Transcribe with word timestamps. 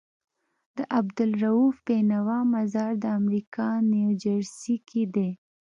د 0.75 0.77
عبدالروف 0.99 1.75
بينوا 1.87 2.39
مزار 2.53 2.91
دامريکا 3.05 3.69
نيوجرسي 3.91 4.75
کي 4.87 5.03
دی 5.13 5.29